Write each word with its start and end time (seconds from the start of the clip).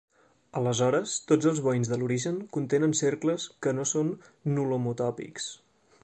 Aleshores, 0.59 1.11
tots 1.31 1.49
els 1.51 1.59
veïns 1.65 1.91
de 1.91 1.99
l'origen 2.03 2.39
contenen 2.57 2.97
cercles 3.01 3.45
que 3.65 3.75
no 3.81 3.85
són 3.91 4.09
nulhomotòpics. 4.55 5.51